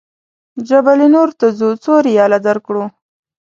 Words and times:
جبل 0.67 0.99
نور 1.15 1.29
ته 1.39 1.47
ځو 1.57 1.69
څو 1.83 1.93
ریاله 2.07 2.39
درکړو. 2.47 2.83